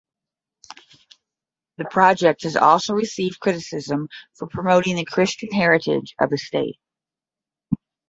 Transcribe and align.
The 1.77 1.85
project 1.85 2.41
has 2.41 2.55
also 2.55 2.95
received 2.95 3.39
criticism 3.39 4.07
for 4.33 4.47
promoting 4.47 4.95
the 4.95 5.05
"Christian 5.05 5.51
heritage" 5.51 6.15
of 6.19 6.31
the 6.31 6.39
state. 6.39 6.79